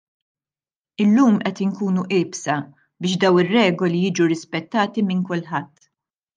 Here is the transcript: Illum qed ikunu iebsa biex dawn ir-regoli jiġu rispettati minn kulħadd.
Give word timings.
Illum 1.03 1.35
qed 1.43 1.57
ikunu 1.65 2.03
iebsa 2.17 2.55
biex 3.01 3.15
dawn 3.27 3.39
ir-regoli 3.45 4.03
jiġu 4.09 4.23
rispettati 4.35 5.01
minn 5.13 5.25
kulħadd. 5.33 5.79